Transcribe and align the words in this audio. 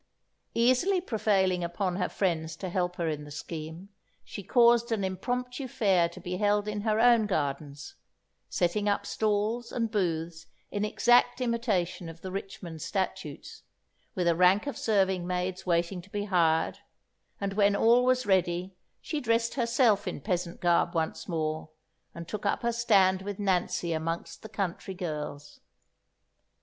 Easily 0.55 0.99
prevailing 0.99 1.63
upon 1.63 1.97
her 1.97 2.09
friends 2.09 2.55
to 2.55 2.69
help 2.69 2.95
her 2.95 3.07
in 3.07 3.23
the 3.23 3.29
scheme, 3.29 3.89
she 4.23 4.41
caused 4.41 4.91
an 4.91 5.03
impromptu 5.03 5.67
fair 5.67 6.09
to 6.09 6.19
be 6.19 6.37
held 6.37 6.67
in 6.67 6.81
her 6.81 6.99
own 6.99 7.27
gardens, 7.27 7.93
setting 8.49 8.89
up 8.89 9.05
stalls 9.05 9.71
and 9.71 9.91
booths 9.91 10.47
in 10.71 10.83
exact 10.83 11.39
imitation 11.39 12.09
of 12.09 12.21
the 12.21 12.31
Richmond 12.31 12.81
statutes, 12.81 13.61
with 14.15 14.27
a 14.27 14.35
rank 14.35 14.65
of 14.65 14.75
serving 14.75 15.27
maids 15.27 15.67
waiting 15.67 16.01
to 16.01 16.09
be 16.09 16.25
hired; 16.25 16.79
and 17.39 17.53
when 17.53 17.75
all 17.75 18.03
was 18.03 18.25
ready, 18.25 18.73
she 19.01 19.21
dressed 19.21 19.53
herself 19.53 20.07
in 20.07 20.19
peasant 20.19 20.59
garb 20.61 20.95
once 20.95 21.27
more, 21.27 21.69
and 22.15 22.27
took 22.27 22.43
up 22.47 22.63
her 22.63 22.73
stand 22.73 23.21
with 23.21 23.37
Nancy 23.37 23.93
amongst 23.93 24.41
the 24.41 24.49
country 24.49 24.95
girls. 24.95 25.59